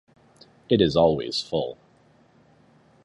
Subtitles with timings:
[0.67, 1.77] It is always full.